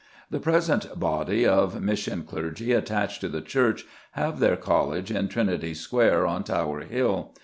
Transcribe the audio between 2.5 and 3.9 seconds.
attached to the church